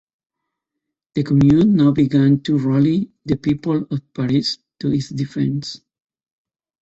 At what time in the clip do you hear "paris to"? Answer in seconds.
4.15-4.91